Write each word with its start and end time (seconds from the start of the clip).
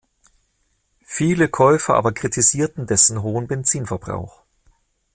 Viele 1.05 1.47
Käufer 1.47 1.93
aber 1.93 2.11
kritisierten 2.11 2.87
dessen 2.87 3.21
hohen 3.21 3.45
Benzinverbrauch. 3.45 4.41